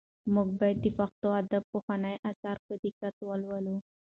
موږ 0.33 0.47
باید 0.59 0.77
د 0.81 0.87
پښتو 0.97 1.27
ادب 1.41 1.63
پخواني 1.73 2.13
اثار 2.29 2.57
په 2.65 2.73
دقت 2.83 3.15
ولولو. 3.27 3.75